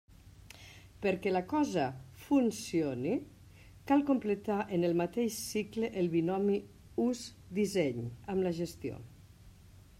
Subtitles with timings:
[1.01, 1.83] Perquè la cosa
[2.21, 3.11] «funcione»,
[3.91, 6.59] cal completar en el mateix cicle el binomi
[7.07, 8.99] ús-disseny amb la gestió.